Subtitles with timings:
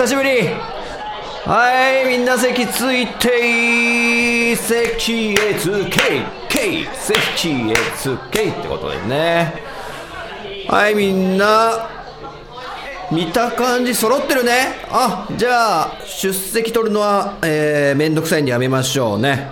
[0.00, 0.30] 久しぶり。
[1.44, 8.48] はいみんな席ついて席へつけけ席へつけい。
[8.48, 9.52] ってことですね。
[10.68, 11.90] はいみんな
[13.12, 14.86] 見た感じ揃ってるね。
[14.88, 19.50] あじゃあ出席取るのはえー、めんどくさいんでやめましょうね。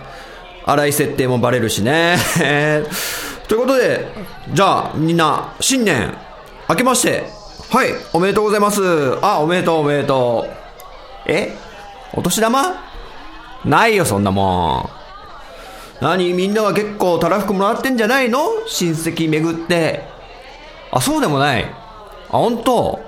[0.64, 2.17] 荒い設定もバレるしね。
[3.48, 4.08] ということで
[4.51, 6.17] じゃあみんな新年
[6.70, 7.38] 明けまして
[7.70, 8.80] はいおめでとうございます。
[9.20, 10.47] あおめでとうおめでと
[11.27, 11.30] う。
[11.30, 11.55] え？
[12.14, 12.62] お年玉？
[13.66, 14.91] ないよそんなも
[16.00, 16.02] ん。
[16.02, 18.41] 何みんなは結構たらふくもらってんじゃないの？
[18.66, 20.05] 親戚巡って。
[20.91, 21.64] あそうでもない。
[21.64, 21.72] あ
[22.30, 23.00] 本当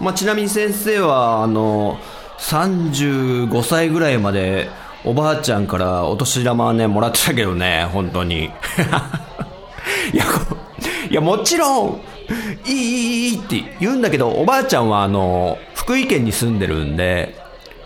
[0.00, 1.98] まあ、ちなみに先生はあの
[2.40, 4.68] 35歳ぐらいまで
[5.02, 8.50] おばあちゃんからお年玉はねもらってたけどね本当に。
[10.12, 10.24] いや
[11.08, 12.00] いやもちろん
[12.66, 17.36] いいいいいいって言うんだけどおばあちゃんはあの福井県に住んでるんで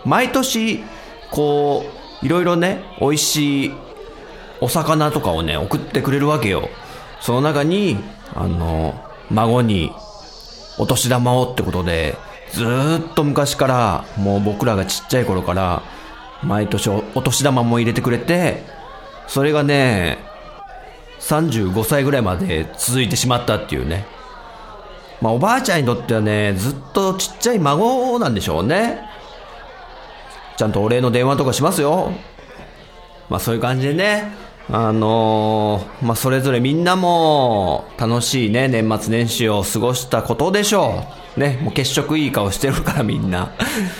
[0.05, 0.83] 毎年
[1.31, 1.85] こ
[2.21, 3.71] ういろいろね美味しい
[4.61, 6.69] お魚とかをね送ってくれるわけよ
[7.21, 7.97] その中に
[8.33, 8.93] あの
[9.29, 9.91] 孫に
[10.79, 12.15] お年玉をってことで、
[12.53, 15.83] ずっと昔から、もう僕らがちっちゃい頃から、
[16.41, 18.63] 毎年お年玉も入れてくれて、
[19.27, 20.17] それがね、
[21.19, 24.05] 35歳ぐらいまで続いてしまったっていうね。
[25.21, 29.01] まあおばあちゃんにとってはね、ずっとちっちゃい孫なんでしょうね。
[30.57, 32.11] ちゃんとお礼の電話とかしますよ。
[33.29, 34.31] まあそういう感じでね、
[34.71, 41.03] あのーまあそれぞれみんなも楽しいね、年末年始を過ごしたことでしょ
[41.35, 41.39] う。
[41.39, 43.51] ね、もう血色いい顔してるからみんな。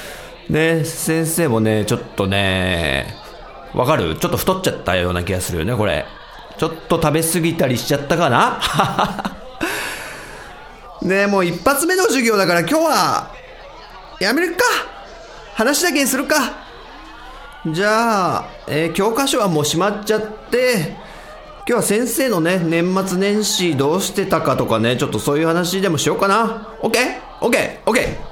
[0.49, 3.13] ね、先生もね、ちょっとね、
[3.73, 4.15] わかる？
[4.15, 6.05] ちょっと太っちゃったような気がするよね、これ。
[6.57, 8.37] ちょっと食べ過ぎたりしちゃったかな？
[8.37, 9.38] ははは
[11.01, 13.31] ねえもう一発目の授業だから今日は、
[14.19, 14.63] やめるか
[15.53, 16.35] 話だけにするか
[17.65, 20.95] じゃあ、えー教科書はもう閉まっちゃって、
[21.59, 26.67] 今日は先生のね、年末年始どうしてたかとかね、ちょっとそういう話でもしようかな。
[26.81, 28.29] OK?OK?OK?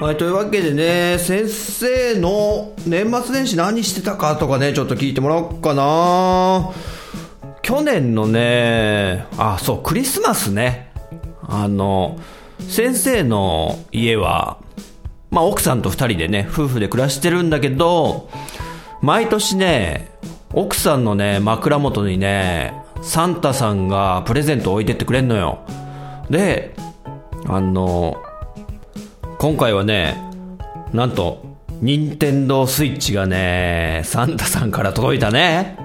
[0.00, 6.72] はい、というわけでね、先生の年末年始何してたかとかね、ちょっと聞いてもらおうかな。
[7.64, 10.92] 去年のね、あ、そう、クリスマスね。
[11.40, 12.20] あの、
[12.68, 14.58] 先生の家は、
[15.30, 18.28] まあ奥さんと二人でね、夫婦で暮らしてるんだけど、
[19.00, 20.10] 毎年ね、
[20.52, 25.60] 奥さんのね、枕元にね、サンタさんがプレゼントを置いてってくれんのよ。
[26.28, 26.76] で、
[27.46, 28.22] あの、
[29.38, 30.18] 今回はね、
[30.92, 31.42] なんと、
[31.80, 35.83] 任天堂スイッチがね、サンタさんから届いたね。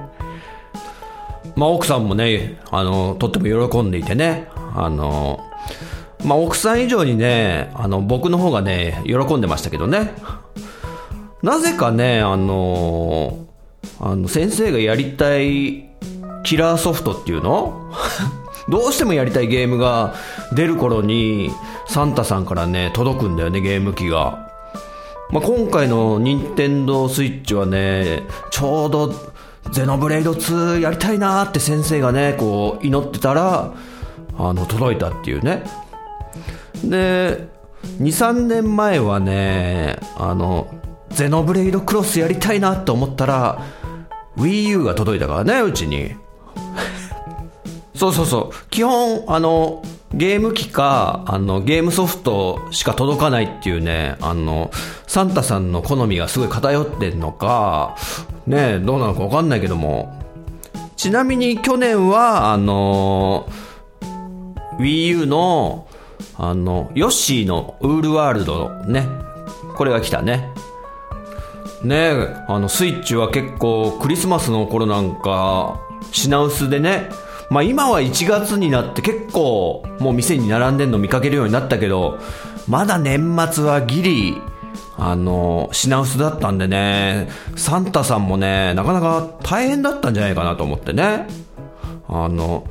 [1.60, 5.42] まあ奥さんもね、あの、とっても喜んでいてね、あの、
[6.24, 10.14] まあ奥さん以上にね、あの、僕の方がね、喜んでましたけどね。
[11.44, 13.46] なぜかね、あの、
[14.00, 15.90] あの、先生がやりたい
[16.46, 17.92] キラーソフトっていうの？
[18.70, 20.14] どうしてもやりたいゲームが
[20.54, 21.52] 出る頃に、
[21.88, 24.48] サンタさんからね、届くんだよね、ゲーム機が。
[25.32, 29.14] まあ、今回の任天堂スイッチはね、ちょうど
[29.72, 33.74] ゼノブレイド2やりたいなって先生がね、こう祈ってたら、
[34.38, 35.64] あの、届いたっていうね。
[36.84, 37.48] で、
[38.00, 40.68] 2、3年前はね、あの、
[41.10, 43.62] ゼノブレイドクロスやりたいなって思ったら、
[44.38, 46.16] Wii U が届いたからね、うちに。
[47.94, 48.70] そうそうそう。
[48.70, 49.84] 基本、あの、
[50.14, 54.72] ゲーム機か、あの、ゲームソフトしか届かないっていうね、あの、
[55.06, 57.96] サンタさんの好みがすごい偏ってんのか、
[58.48, 60.18] ね、どうなのかわかんないけども。
[60.96, 63.48] ちなみに去年は、あの、
[64.80, 65.88] Wii U の、
[66.38, 69.08] あの、ヨッシーのウールワールドね、
[69.76, 70.50] これが来たね。
[71.84, 72.12] ね、
[72.48, 75.80] あの、スイッチは結構クリスマスの頃なんか、
[76.12, 77.10] 品薄でね、
[77.50, 82.20] まあ今は1月になって結構もう店に並んでんの見かけるようになったけど、
[82.68, 84.42] まだ年末はギリ
[85.02, 91.28] あの、品薄だったんでね、サンタさんもね、なかなか大変だったんじゃないかなと思ってね。
[92.10, 92.68] あの、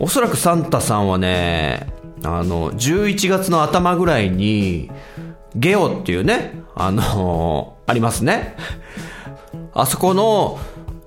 [0.00, 1.92] おそらくサンタさんはね、
[2.24, 4.90] あの、11月の頭ぐらいに、
[5.54, 8.56] ゲオっていうね、あのありますね。
[9.74, 10.58] あそこの、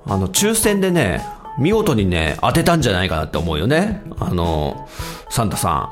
[0.06, 1.26] あの、抽選でね、
[1.60, 4.02] 見事にね、当てたんじゃないかなって思うよね。
[4.18, 4.88] あの、
[5.30, 5.90] サンタさ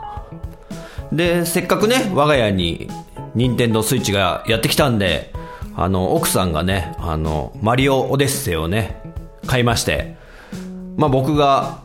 [1.11, 1.15] ん。
[1.15, 2.89] で、せっかくね、我が家に、
[3.35, 5.33] ニンテンドースイッチがやってきたんで、
[5.75, 9.01] あの、奥さんがね、あの、マリオオデッセイをね、
[9.45, 10.15] 買いまして、
[10.95, 11.81] まあ僕が、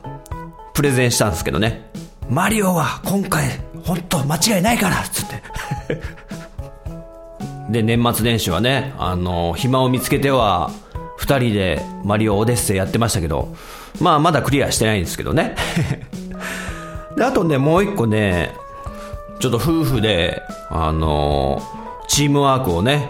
[0.75, 1.91] プレゼンしたんですけどね、
[2.31, 3.51] マリオは今回、
[3.85, 5.43] 本当間違いないからつって。
[7.83, 10.71] で、年末年始はね、あの、暇を見つけては、
[11.23, 13.55] 二人でマリオオデッセイやってましたけど、
[14.01, 15.55] まあまだクリアしてないんですけどね。
[17.17, 18.57] で、あとね、もう一個ね、
[19.39, 21.63] ちょっと夫婦で、あの、
[22.09, 23.09] チームワークをね、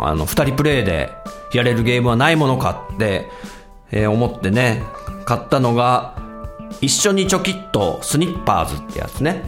[0.00, 1.12] あの、二人プレイで
[1.52, 3.28] やれるゲームはないものかって、
[3.92, 4.82] えー、思ってね、
[5.24, 6.16] 買ったのが、
[6.80, 9.44] 一緒にチョキッとスニッパーズってやつね。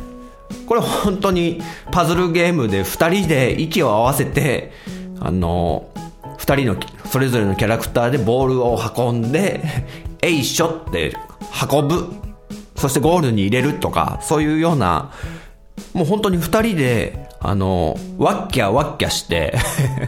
[0.68, 4.70] これ本当にパズルゲームで2人で息を合わせて、
[5.18, 5.88] あの、
[6.44, 6.76] 2人の
[7.06, 9.62] それぞれのキャラクターでボールを運んで、
[10.20, 11.16] えいしょって
[11.70, 12.12] 運ぶ。
[12.76, 15.10] そしてゴールに入れるとか、そういうような、
[15.94, 19.56] もう本当に2人で、あの、ワッキャワッキャして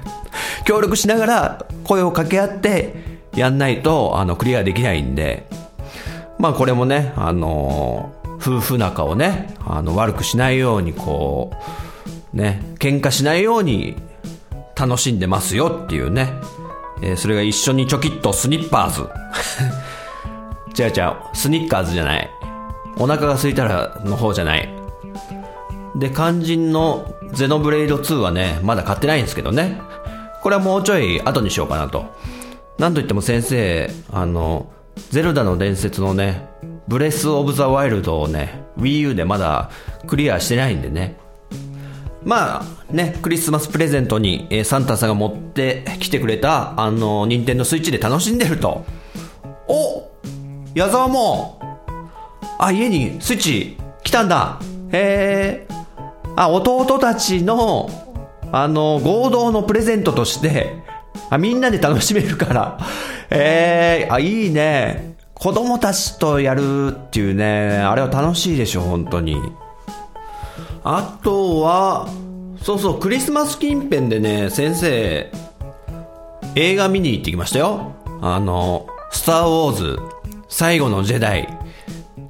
[0.65, 2.95] 協力しながら声を掛け合って
[3.35, 5.47] やんないと、あの、クリアできないんで、
[6.39, 11.53] まあこれもね、あの夫婦仲をね、あの、悪くしないように、こ
[12.35, 13.97] う、ね、喧嘩しないように
[14.79, 16.41] 楽しんでますよっていうね。
[17.01, 19.09] えー、それが一緒にチョキッとスニッパーズ。
[20.83, 22.31] 違う違う、スニッカーズじゃない。
[22.99, 24.69] お腹が空いたらの方じゃない。
[25.97, 29.81] で、肝心のゼノブレイド2はね、まだ買ってないんですけどね。
[30.43, 32.05] これはもうちょい後にしようかなと。
[32.79, 34.67] なんといっても先生、あの、
[35.11, 36.49] ゼルダの伝説のね、
[36.89, 39.71] ブレス・オブ・ザ・ワイルドをね、Wii U でまだ
[40.07, 41.19] クリアしてないんでね。
[42.27, 48.85] まあね、クリスマスプレゼントに、えー、サンタさんが持ってきてくれた、あの、ニンテンドスイッチで楽しんでると。
[49.69, 50.11] お
[50.75, 51.61] 矢沢も、
[52.59, 54.59] あ、家にスイッチ来たんだ。
[54.91, 55.69] へえ。
[56.35, 57.89] あ、弟たちの、
[58.51, 60.83] あの、合同のプレゼントとして、
[61.31, 62.79] あ、みんなで楽しめるから。
[63.31, 65.15] ええ、あ、いいね。
[65.33, 69.37] 子供たちとやるっていうね、あれは楽しいでしょ、本当に。
[70.89, 72.09] あとは、
[72.63, 75.33] そうそう、クリスマス近辺でね、先生、
[76.55, 77.97] 映画見に行ってきましたよ。
[78.23, 79.99] あの、スターウォーズ、
[80.49, 81.49] 最後のジェダイ、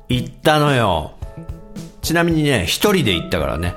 [0.08, 1.12] 行ったのよ。
[2.00, 3.74] ちなみにね、一人で行ったからね。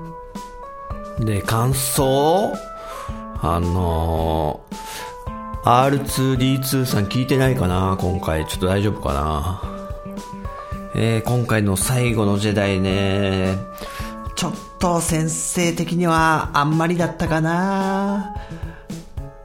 [1.24, 2.52] で、感想？
[3.40, 4.78] あのー
[5.64, 8.46] R2D2 さん聞いてないかな今回。
[8.46, 9.77] ちょっと大丈夫かな
[10.94, 13.56] えー、今回の最後のジェダイね、
[14.36, 18.34] ちょっと先生的にはあんまりだったかな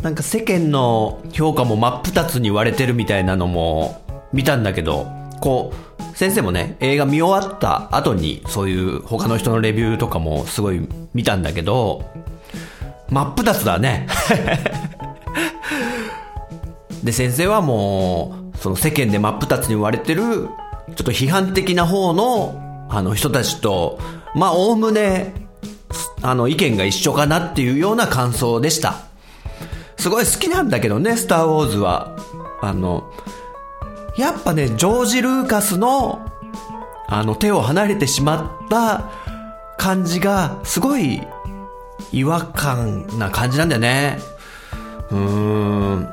[0.02, 5.08] なんか世間の評価も真っ二つに割れてるみたいなのも見たんだけど、
[5.42, 12.06] こう、先生もね、映画見終わった後にそういう他の人のレビューとかもすごい見たんだけど、
[13.10, 14.08] 真っ二つだね。
[17.04, 20.50] で、先生はもう、その世間で真っ二つに割れてる、
[20.96, 24.00] ちょっと批判的な方の、あの人たちと、
[24.36, 25.34] まあ、おおむね、
[26.22, 28.96] あの、意見が一緒かなっていうような感想でした。
[29.98, 32.16] すごい好きなんだけどね、スターウォーズは。
[32.62, 33.12] あの、
[34.18, 36.26] やっぱね、ジョージ・ルーカスの、
[37.08, 39.12] あの、手を離れてしまった
[39.78, 41.22] 感じが、すごい
[42.12, 44.20] 違和感な感じなんだよね。
[45.12, 46.10] うーん。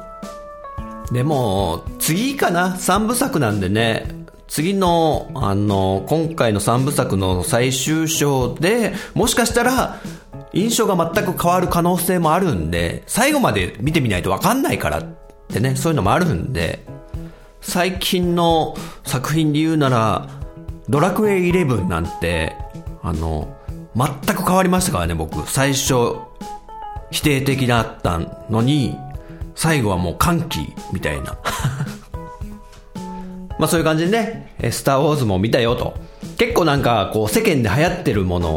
[1.13, 4.20] でも、次かな ?3 部作なんでね。
[4.51, 10.01] 次の、あの、今回の3部作の最終章で、もしかしたら、
[10.53, 15.05] 印象が全く変わる可能性もあるんで、最後まで見てみないとわかんないからっ
[15.49, 16.85] てね、そういうのもあるんで、
[17.61, 20.29] 最近の作品で言うなら、
[20.89, 22.57] ドラクエイ11なんて、
[23.05, 23.57] あの、
[23.95, 25.49] 全く変わりましたからね、僕。
[25.49, 26.17] 最初、
[27.13, 28.19] 否定的だった
[28.51, 28.99] のに、
[29.55, 31.39] 最後はもう歓喜みたいな。
[33.61, 35.95] まあそういう感じでね、スターウォーズも見たよと。
[36.39, 38.51] 結構なんかこう世間で流行ってるもの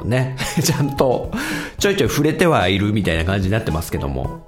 [0.00, 1.32] をね、 ちゃんと
[1.78, 4.42] ちょいちょい触れてはいるみたいな感じになってますけども。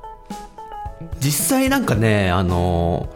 [1.21, 3.09] 実際なんかね、あの、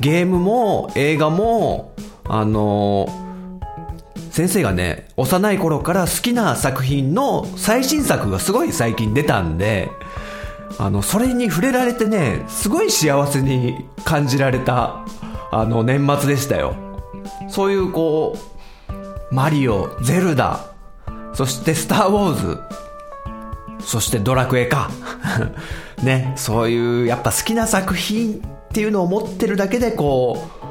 [0.00, 1.92] ゲームも映画も、
[2.24, 3.08] あの、
[4.32, 9.88] 先生がね、幼い頃から好きな作品の最新作がすごい最近出たんで、
[10.78, 15.06] あの、それに触れられてね、すごい幸せに感じられた、
[15.58, 16.76] あの、年末でしたよ。
[17.48, 18.36] そういうこ
[19.30, 20.66] う、マリオ、ゼルダ、
[21.32, 22.58] そしてスター・ウォーズ、
[23.80, 24.90] そしてドラクエか。
[26.04, 28.38] ね、そういうやっぱ好きな作品っ
[28.72, 30.66] ていうのを持ってるだけでこう、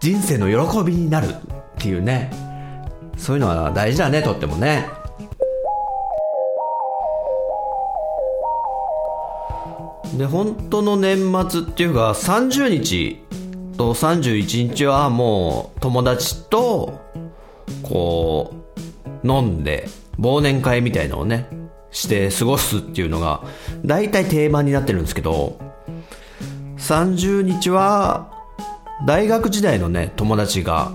[0.00, 1.32] 人生の喜びになるっ
[1.78, 2.32] ていうね。
[3.16, 4.88] そういうのは大事だね、とってもね。
[10.18, 13.24] で、本当の年末っていうか、30日
[13.76, 17.00] と31日はもう友達と、
[17.82, 18.54] こ
[19.24, 21.48] う、飲んで、忘年会みたいのをね、
[21.90, 23.42] して過ごすっていうのが、
[23.84, 25.58] 大体定番になってるんですけど、
[26.78, 28.32] 30日は、
[29.06, 30.92] 大学時代のね、友達が、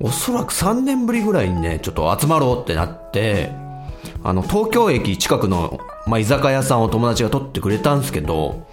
[0.00, 3.50] おそらく3年ぶりぐらいにね、ちょっと集まろうってなって、
[4.22, 8.66] あの、東京駅近くの、まあ、居酒屋さんを友達が取ってくれたんですけど、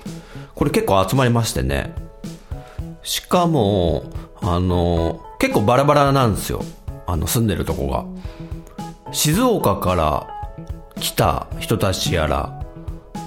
[0.55, 2.02] これ結構集まりましてね。
[3.03, 4.03] しかも、
[4.41, 6.63] あの、結構バラバラなんですよ。
[7.05, 8.05] あの、住んでるとこが。
[9.11, 10.27] 静岡から
[10.99, 12.63] 来た人たちやら、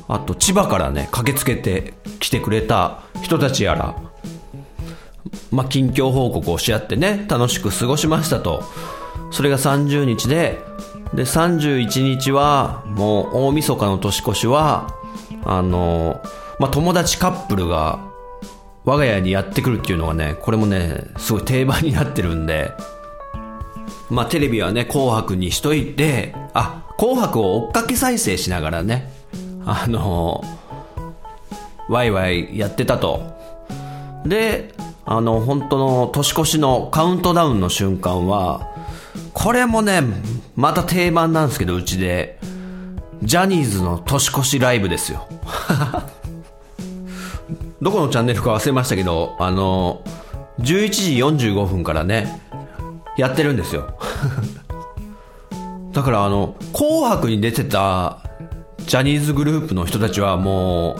[0.09, 3.97] あと千葉からね、駆けつけて来てくれた人たちやら、
[5.51, 8.65] まあ、近況報告をし合ってね、楽しく過ごしましたと。
[9.31, 10.59] それが30日で、
[11.15, 14.95] で、31日は、もう大晦日の年越しは、
[15.45, 16.21] あの、
[16.59, 18.01] まあ、友達カップルが
[18.87, 22.73] 我が家にやってくるっていうのがね、これもね、すごい定番になってるんで、
[24.09, 29.11] まあ、テレビはね、紅白にしといて、あ、紅白を追っかけ再生しながらね、
[29.67, 30.45] あの
[31.89, 33.37] ワイワイやってたと。
[34.25, 34.73] で、
[35.05, 38.69] あの、本当の年越しのカウントダウンの瞬間は、
[39.33, 40.01] これもね、
[40.55, 42.39] また定番なんですけど、うちで、
[43.23, 45.27] ジャニーズの年越しライブですよ。
[47.83, 50.03] どこのチャンネルか忘れましたけど、あの、
[50.61, 51.17] 11時
[51.51, 52.41] 45分からね、
[53.17, 53.99] やってるんですよ。
[55.93, 58.19] だからあの、紅白に出てた
[58.87, 60.97] ジャニーズグループの人たちはも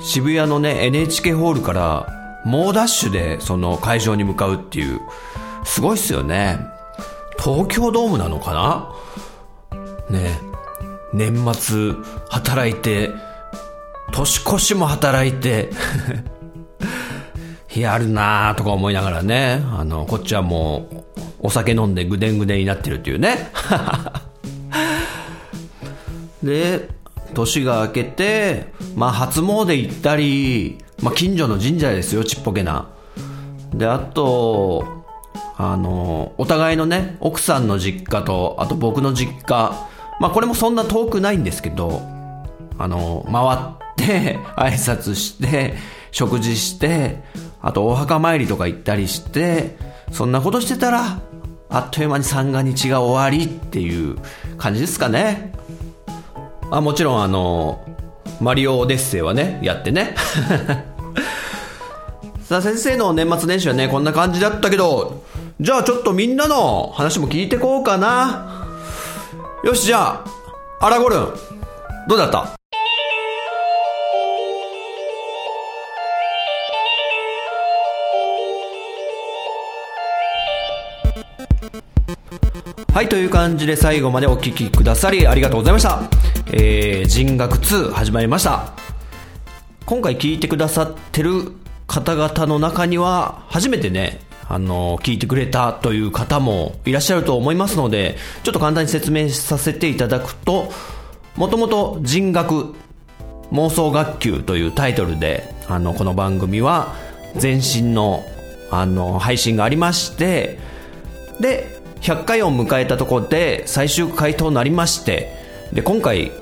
[0.00, 2.06] う、渋谷のね、NHK ホールから
[2.44, 5.00] 猛ダッシュでその会場に向かうっていう、
[5.64, 6.58] すごいっすよね。
[7.42, 10.18] 東京ドームなのかな？
[10.18, 10.38] ね
[11.12, 11.94] 年末
[12.28, 13.10] 働いて、
[14.14, 15.70] 年越しも働いて
[17.76, 23.50] やるなーとか思いながらね、あの、こっちはもう、お酒飲んでぐでんぐでんになってるっていうね。
[26.44, 26.88] で、
[27.34, 32.86] 年が明けて、まあ初詣行ったり、まあ近所の神社ですよ、ちっぽけな。
[33.74, 35.04] で、あと、
[35.56, 39.72] あの、お互いのね、奥さんの実家と、あと僕の実家、
[40.20, 42.13] まあこれもそんな遠くないんですけど、
[42.78, 45.74] あの、回って 挨拶して、
[46.10, 47.22] 食事して、
[47.62, 49.76] あとお墓参りとか行ったりして、
[50.12, 51.18] そんなことしてたら、
[51.70, 54.16] あっという間に三が日が終わりっていう
[54.58, 55.52] 感じですかね。
[56.70, 57.82] あ、もちろんあの、
[58.40, 60.14] マリオオデッセイはね、やってね。
[62.44, 65.22] さあ先生の年末年始はね、こんな感じだったけど、
[65.60, 68.66] じゃあちょっとみんなの話も聞いてこうかな。
[69.64, 70.22] よし、じゃ
[70.80, 71.28] あ、アラゴルン、
[72.08, 72.54] どうだった？
[82.94, 86.08] はい、という感じで最後までお聴きくださりありがとうございました。
[86.52, 88.72] えー、人学2始まりました。
[89.84, 91.50] 今回聞いてくださってる
[91.88, 100.70] 方々の中には、初めてね、あの、聞いてくれたという方もいらっしゃると思いますので、ちょっと簡単に説明させていただくと、
[101.34, 102.76] もともと人学
[103.50, 106.94] 妄想学級というタイトルで、あの、この番組は
[107.42, 108.22] 前身の、
[108.70, 110.60] あの、配信がありまして、
[111.40, 111.73] で、
[112.04, 115.32] 100回を迎えたところで最終回となりまして
[115.72, 116.32] で今回、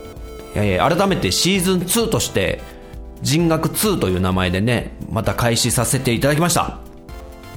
[0.56, 2.60] えー、改めてシーズン2として
[3.22, 6.78] 人学2という名前でねまた開始させていただきました。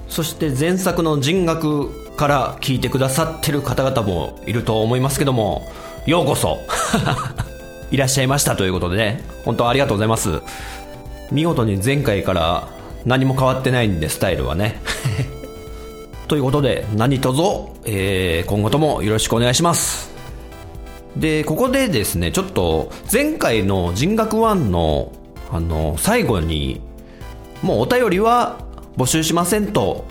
[0.07, 5.67] そして前作の人学から聞いてくださってる方々もいると思いますけども
[6.05, 6.59] ようこそ
[7.89, 10.41] いらっしゃいましたということでね本当ありがとうございます。
[11.31, 12.67] 見事に前回から
[13.03, 14.79] 何も変わってないんでスタイルはね。
[16.27, 17.41] ということで、何卒、
[17.85, 20.11] えー、今後ともよろしくお願いします。
[21.15, 25.11] で、ここでですね、ちょっと、前回の人学1の、
[25.51, 26.81] あの、最後に、
[27.61, 28.59] もうお便りは
[28.97, 30.05] 募集しませんと、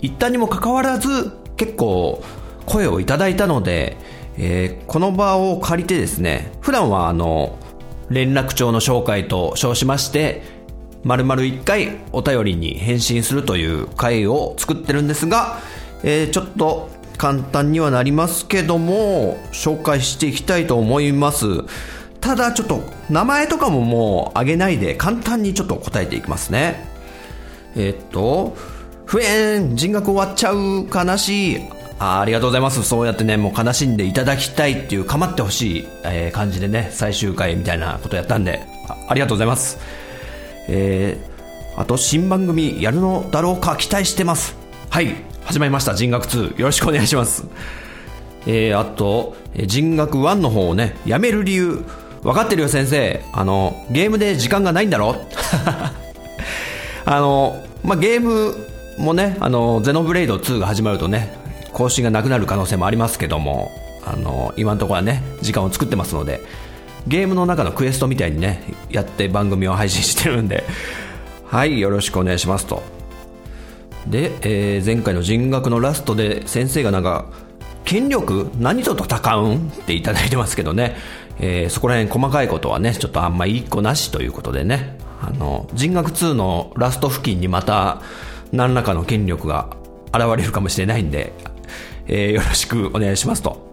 [0.00, 2.22] 言ったにもかかわらず、結構、
[2.66, 3.96] 声をいただいたので、
[4.38, 7.58] えー、この場を借りてですね、普段はあの、
[8.08, 10.61] 連絡帳の紹介と称しまして、
[11.04, 15.58] 丸々1回お便りに返信するという回を作ってるんですが、
[16.04, 21.46] えー、ちょっと簡単にはなりますけども、紹介していきたいと思います。
[22.20, 26.88] ただちょっと名前とかももうあげないで簡単にちょっと答えていきますね。
[27.76, 28.56] えー、っと、
[29.06, 31.60] 不縁、人格終わっちゃう、悲しい。
[31.98, 32.82] あありがとうございます。
[32.82, 39.78] そうやってね、もう悲しんでいただきたいっていう構ってほしい、えー、感じでね、最終回みたいなことやったんで、あありがとうございます。
[40.68, 44.56] えー、あと新番組やるのだろうか期待してます。
[44.90, 45.14] はい、
[45.44, 45.94] 始まりました。
[45.94, 46.58] 人学2。
[46.60, 47.44] よろしくお願いします。
[48.46, 51.84] えー、あと、人学1の方をね、やめる理由。
[52.22, 53.20] 分かってるよ、先生。
[53.32, 55.16] あの、ゲームで時間がないんだろ？
[57.04, 58.54] あの、まあ、ゲーム
[58.98, 61.36] もね、あの、ゼノブレイド2が始まるとね、
[61.72, 63.72] 更新がなくなる可能性もありますけども、
[64.04, 66.40] あの、今のところはね、時間を作ってますので、
[67.06, 70.64] ゲームの中のクエストみたいにね、やって番組を配信してるんで、
[71.46, 72.82] はい、よろしくお願いしますと。
[74.06, 77.26] で、えー、前回の人学のラストで先生がなんか、
[77.84, 80.96] 権力何と戦うんっていただいてますけどね、
[81.40, 88.00] えー、そこら辺細かいことはね、ちょっとあんまいい子なしということでね、あの、人学2のラスト付近にまた
[88.52, 89.76] 何らかの権力が
[90.14, 91.32] 現れるかもしれないんで、
[92.06, 93.71] えー、よろしくお願いしますと。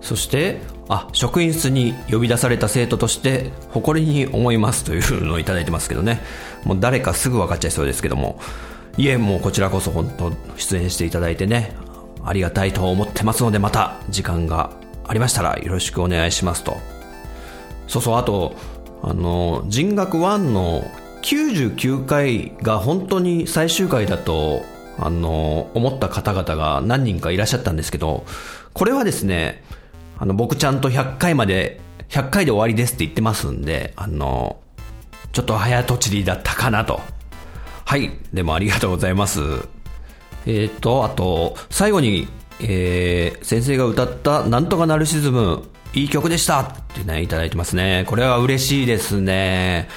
[0.00, 6.20] そして、あ、職員室に呼び出された生徒として誇りに思いますというのをいただいてますけどね。
[6.64, 8.40] もう誰かすぐ分かっちゃいそうですけども。
[8.96, 11.76] いえ、もうこちらこそ本当出演していただいてね、
[12.24, 14.70] ありがたいと思ってますので、また時間が
[15.06, 16.78] ありましたらよろしくお願いしますと。
[17.86, 18.56] そうそう、あと、
[19.02, 20.84] あの、人学1の
[21.22, 24.62] 99回が本当に最終回だと、
[24.98, 28.24] あの、思った方々が何人かいらっしゃったんですけど、
[28.72, 29.62] これはですね、
[30.20, 31.80] あの、僕ちゃんと100回まで、
[32.10, 34.60] 100回で終わりですって言ってますんで、あの、
[35.32, 37.00] ちょっと早とちりだったかなと。
[37.86, 38.10] はい。
[38.32, 39.40] でもありがとうございます。
[40.44, 42.28] えっ、ー、と、あと、最後に、
[42.60, 45.62] えー、先生が歌ったなんとかナルシズム、
[45.94, 48.04] いい曲でしたってね、いただいてますね。
[48.06, 49.88] これは嬉しいですね。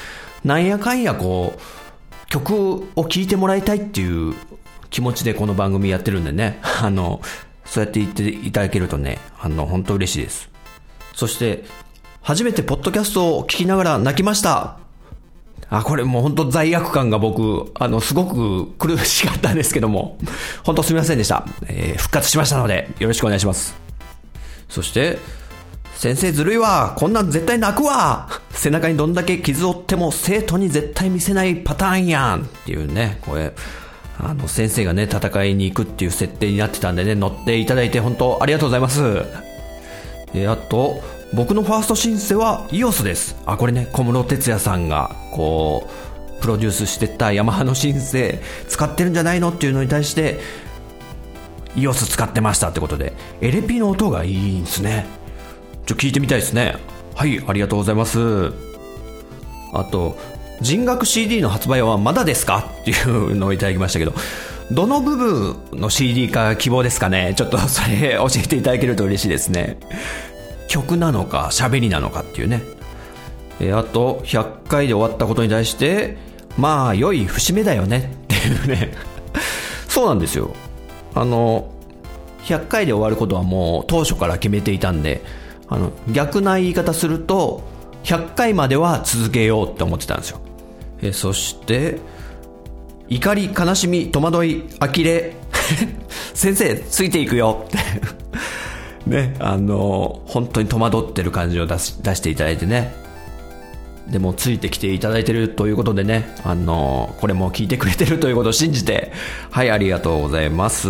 [0.45, 4.33] なんやかんやこう、曲を聴いてもらいたいっていう
[4.89, 6.59] 気持ちでこの番組やってるんでね。
[6.81, 7.21] あの、
[7.73, 10.47] そうやって言っていただけるとね、あの、本当嬉しいです。
[11.15, 11.63] そして、
[12.21, 14.77] 初めてポッドキャストを聞きながら泣きました。
[15.69, 20.19] あ、これもう本当罪悪感が僕、あの、すごく苦しかったんですけども、
[20.63, 21.47] 本当すみませんでした。
[21.65, 23.73] えー、復活しましたので、よろしくお願いします。
[24.69, 25.17] そして、
[25.95, 33.51] 先生ずるいわこんなん絶対泣くわ背中にどんだけ傷を負っても生徒に絶対見せないパターンやんっていうね、これ、
[34.25, 39.23] あの、先生がね、戦いに行くっていう設定になってたんでね、乗っていただいて本当ありがとうございます。
[40.33, 41.01] えあと、
[41.33, 43.35] 僕のファーストシンセは EOS です。
[43.45, 45.89] あ、これね、小室哲也さんが、こ
[46.39, 50.39] う、プロデュースしてたヤマハのシンセ使ってるんじゃないのっていうのに対して、
[51.75, 55.05] EOS 使ってましたってことで、エレピの音がいいんですね。
[55.85, 56.75] ちょ、聞いてみたいですね。
[57.15, 58.53] はい、ありがとうございます。
[59.73, 60.17] あと、
[60.63, 62.71] 人学 CD の発売はまだですか？
[62.81, 64.13] っていうのをいただきましたけど、
[64.71, 67.33] どの部分の CD か希望ですかね？
[67.35, 69.77] ちょっとそれ教えていただけると嬉しいですね。
[70.67, 72.63] 曲なのか喋りなのかっていうね。
[73.59, 76.17] えあと、100回で終わったことに対して、
[76.57, 78.93] まあ、良い節目だよねっていうね。
[79.87, 80.55] そうなんですよ。
[81.13, 81.71] あの、
[82.45, 85.21] 100回で終わることはもう当初から決めていたんで、
[85.67, 87.61] あの、逆な言い方すると、
[88.05, 90.39] 100回までは続けようって思ってたんですよ。
[91.03, 91.99] えそして、
[93.09, 95.35] 怒り、悲しみ、戸惑い、呆れ、
[96.33, 97.77] 先生、ついていくよって
[99.09, 102.93] ね、あの、本当に戸惑ってる感じを出し出していただいてね。
[104.09, 109.11] でも、ついてきていただいてるということでね、あの、これも聞いてくれてるということを信じて、
[109.49, 110.89] はい、ありがとうございます。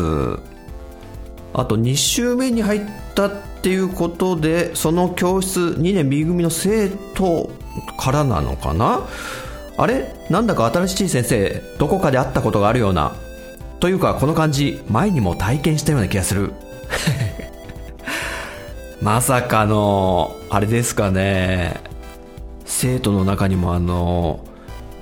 [1.54, 2.82] あと、2週目に入っ
[3.16, 7.52] たっていうことで、その教室2年 B 組の生徒
[7.98, 9.02] からなのかな？
[9.78, 10.14] あれ？
[10.30, 13.16] なんだか新しい先生、どこかで会ったことがあるような。
[13.80, 16.54] というか、この感じ、前にも体験したような気がする。
[19.02, 21.76] まさかの、あれですかね。
[22.66, 24.40] 生徒の中にもあの、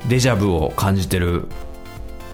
[0.08, 1.48] デジャブを感じてる、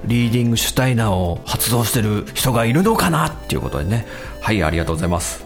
[0.06, 4.06] リーディングシュタイナーを発動してる人がいるのかなっていうことでね。
[4.40, 5.44] はい、ありがとうございます。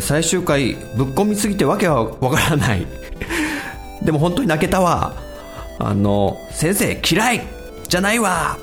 [0.00, 2.86] 最終回、ぶっ込みすぎてわけはわからない。
[4.02, 5.14] でも本当に泣けたわ。
[5.78, 7.42] あの、先生嫌い
[7.88, 8.58] じゃないわ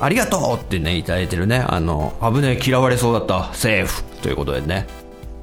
[0.00, 1.64] ありがとうってね、いただいてるね。
[1.66, 3.54] あの、危ねえ、嫌われそうだった。
[3.54, 4.86] セーフということでね。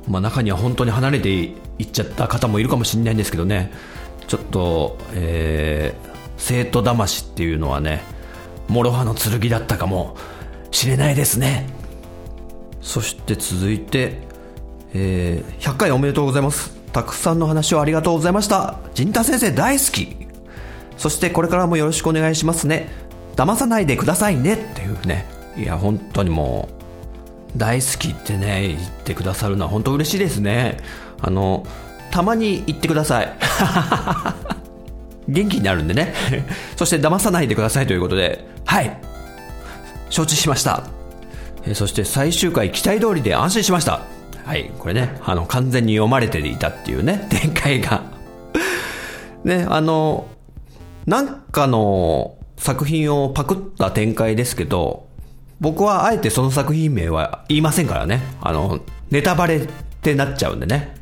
[0.07, 3.71] まあ中には本当に離れていっちゃった方もいるかもしれないんですけどね。
[4.27, 8.01] ちょっと、えー、生徒魂っていうのはね、
[8.67, 10.15] 諸刃の剣だったかも
[10.71, 11.67] しれないですね。
[12.81, 14.19] そして続いて、
[14.93, 16.71] えー、100回おめでとうございます。
[16.91, 18.79] たくさんの話をありがとうございました。
[18.93, 20.20] 陣太先生大好き。
[21.01, 22.87] そしてこれからもよろしくお願いしますね。
[23.35, 25.25] 騙さないでくださいねっていうね。
[25.57, 26.69] いや、本当にも
[27.55, 30.77] う、大好きってね、言ってくださるのは本当嬉しいですね。
[31.19, 31.65] あの、
[32.11, 33.33] たまに言ってください。
[35.27, 36.13] 元気になるんでね。
[36.77, 38.95] そして騙さないでくださいということで、はい。
[40.11, 40.83] 承知しました。
[41.65, 44.01] えそして最終回期待通りで安心しました。
[44.45, 48.03] はい、これね、あの、完全に読まれていたっていうね、展開が
[49.43, 50.27] ね、あの、
[51.05, 55.07] なんかの作品をパクった展開ですけど、
[55.59, 58.21] 僕はあえてその作品名は言いませんからね。
[58.41, 59.67] あの、ネタバレっ
[60.01, 60.95] てなっちゃうんでね。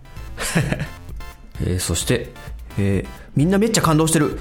[1.62, 2.32] えー、そして、
[2.78, 4.40] えー、みんなめっちゃ感動してる。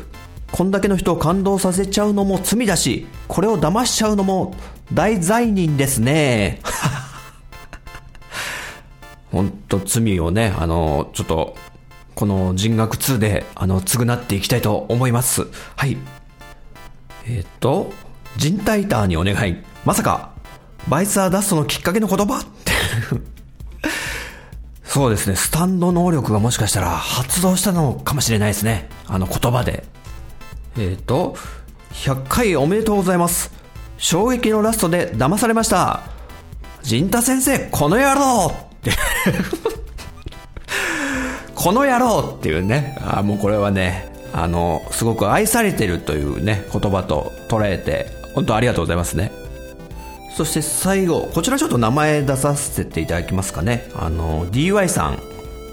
[0.51, 4.55] こんだけの人を感動させちゃうのも罪だし、これを騙しちゃうのも
[4.92, 6.61] 大罪人ですね。
[9.31, 11.55] 本当罪をね、あの、ちょっと、
[12.19, 15.47] この人学2で、あの、償っていきたいと思います。
[15.77, 15.97] はい。
[17.29, 17.93] えっ、と、
[18.37, 19.59] 人体ターにお願い。
[19.85, 20.33] まさか、
[20.89, 22.41] バイスアーダストのきっかけの言葉？
[22.41, 22.73] って
[24.83, 28.89] そうですね、スタンド能力がもしかしたら発動したのかもしれないですね。
[29.07, 29.85] あの言葉で。
[30.77, 31.37] えっ、ー、と、
[31.93, 33.53] 100回おめでとうございます。
[33.97, 36.03] 衝撃のラストで騙されました。
[36.83, 38.91] 陣太先生、この野郎って
[41.59, 42.97] この野郎っていうね。
[43.01, 49.33] あ、もうこれはね、あの、すごく愛されてるというね、言葉と捉えて、本当ありがとうございますね。
[50.37, 53.90] そして最後、こちらちょっと名前出させていただきますかね。
[53.97, 55.18] あの、DY さん、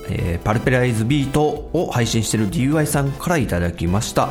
[0.10, 4.30] えー、パルペライズビートを配信してる DY さんからいただきました。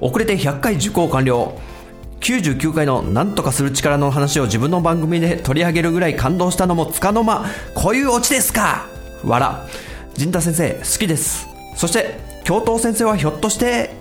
[0.00, 1.58] 遅れて100回受講完了。
[2.20, 7.46] 99回の何とかする力の話を自分の番組で取り上げるぐらい感動したのもつかの間。
[7.74, 8.86] こういうオチですか
[9.24, 9.66] わら。
[10.18, 11.46] 陣太先生、好きです。
[11.76, 13.94] そして、教頭先生はひょっとして、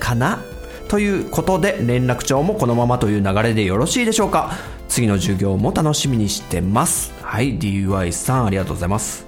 [0.00, 0.42] かな？
[0.88, 4.52] ということで連絡帳もこのままという流れでよろしいでしょうか。
[4.88, 7.12] 次の授業も楽しみにしてます。
[7.20, 9.26] はい DUI さんありがとうございます。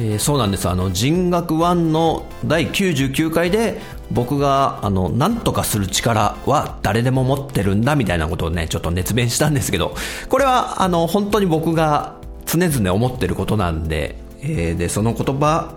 [0.00, 0.68] えー、そうなんです。
[0.68, 9.94] あの人学1の第99回で僕があの何とかする力は誰でも持ってるんだみたいなことをねちょっと熱弁したんですけど
[10.28, 12.16] これはあの本当に僕が
[12.46, 15.74] 常々思ってることなんで,、えー、でその言葉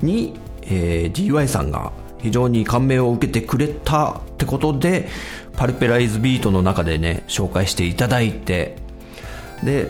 [0.00, 5.08] に、えー、DY さんが非常に感銘を受けてくれたってことで、
[5.56, 8.76] パルペライズビートの中でね、紹介していただいて、
[9.64, 9.88] で、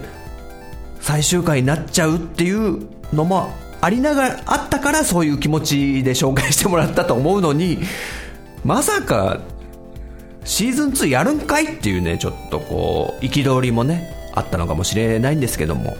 [0.99, 7.79] 最終回になっちゃうっていうのもありながら、あったからそういう気持ちで紹介してもらったと思うのに、
[8.63, 9.41] まさか、
[10.43, 15.95] シーズン2やるんかいっていうね、ちょっとこう、憤りもね、あったのかもしれないんですけども、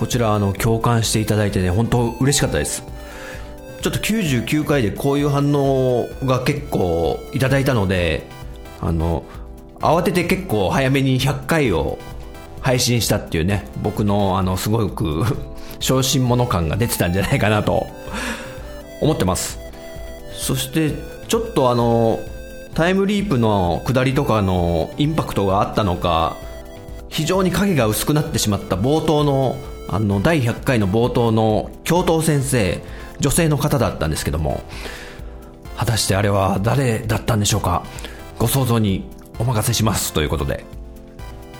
[0.00, 2.82] こちら、あの、共感していただいてね、本当嬉しかったです。
[3.82, 8.26] ちょっと99回でこういう反応が結構いただいたので、
[8.80, 9.24] あの、
[9.78, 11.98] 慌てて結構早めに100回を
[12.62, 15.22] 配信したっていうね、僕のあの、すごく
[15.80, 17.86] 小心者感が出てたんじゃないかなと
[19.02, 19.58] 思ってます。
[20.32, 20.92] そして、
[21.28, 22.20] ちょっとあの、
[22.72, 26.36] タイムリープの下りとかのインパクトがあったのか、
[27.10, 29.56] 非常に影が薄くなってしまった冒頭の、
[29.92, 32.80] あの、第100回の冒頭の教頭先生、
[33.18, 34.62] 女性の方だったんですけども
[35.76, 37.82] 果たしてあれは誰だったんでしょうか？
[38.38, 39.04] ご想像に
[39.38, 40.64] お任せしますということで。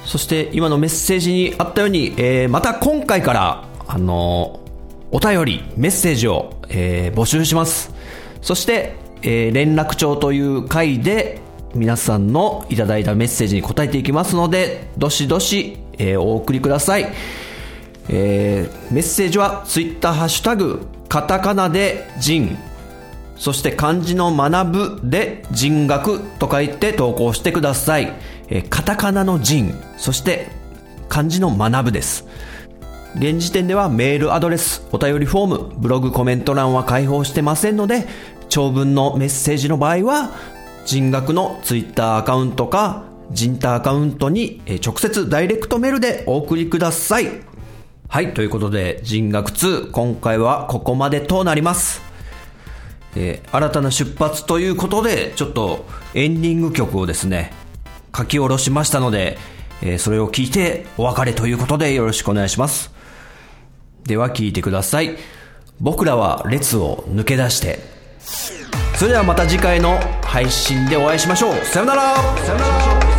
[0.06, 4.60] そして今のメッセージにあったように、えー、また今回からあの、
[5.10, 7.92] お便りメッセージを、えー、募集します。
[8.40, 11.40] そして、えー、連絡帳という回で
[11.74, 17.12] 皆さんのいただいたメッセージに答えていきますのでどしどし、えー、お送りください。
[18.08, 22.56] えー、メッセージはツイッターハッシュタグカタカナで人、
[23.36, 28.12] そして漢字の学ぶで人学と書いて投稿してください。
[28.48, 30.48] えカタカナの人、そして
[31.08, 32.26] 漢字の学ぶです。
[33.16, 38.06] 現時点ではメールアドレス、お便りフォーム、ブログコメント欄は開放してませんので、
[38.48, 40.30] 長文のメッセージの場合は、
[40.84, 47.28] 人学のツイッターアカウントか、人タアカウントに直接ダイレクトメールでお送りください。
[48.12, 52.02] はい、ということで、人学2、今回はここまでとなります。
[53.14, 57.52] えー、新たな出発ということで、ちょっとエンディング曲をですね、
[58.14, 59.38] 書き下ろしましたので、
[59.80, 62.92] えーそれを聞いてお別れということでよろしくお願いします。
[64.02, 65.16] では聞いてください。
[65.80, 67.78] 僕らは列を抜け出して。
[68.96, 71.64] それではまた次回の配信でお会いしましょう。
[71.64, 73.09] さよならさよなら